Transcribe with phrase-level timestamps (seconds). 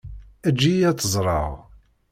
[0.47, 1.51] Eǧǧ-iyi ad tt-ẓreɣ.